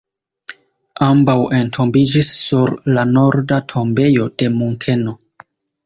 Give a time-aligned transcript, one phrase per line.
[1.07, 5.21] Ambaŭ entombiĝis sur la norda tombejo de Munkeno.